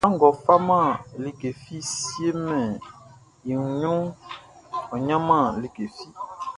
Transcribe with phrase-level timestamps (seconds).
[0.03, 0.89] Sran ngʼɔ faman
[1.23, 2.67] like fi siemɛn
[3.49, 4.05] i ɲrunʼn,
[4.93, 6.05] ɔ ɲanman like fi.